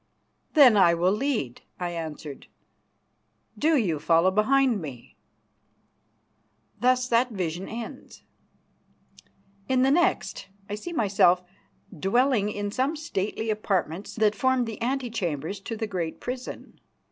"Then 0.55 0.77
I 0.77 0.95
will 0.95 1.11
lead," 1.11 1.61
I 1.79 1.91
answered, 1.91 2.47
"do 3.55 3.77
you 3.77 3.99
follow 3.99 4.31
behind 4.31 4.81
me." 4.81 5.15
Thus 6.79 7.07
that 7.09 7.29
vision 7.29 7.69
ends. 7.69 8.23
In 9.69 9.83
the 9.83 9.91
next 9.91 10.47
I 10.67 10.73
see 10.73 10.91
myself 10.91 11.43
dwelling 11.95 12.49
in 12.49 12.71
some 12.71 12.95
stately 12.95 13.51
apartments 13.51 14.15
that 14.15 14.33
formed 14.33 14.65
the 14.65 14.81
antechambers 14.81 15.59
to 15.59 15.77
the 15.77 15.85
great 15.85 16.19
prison. 16.19 16.79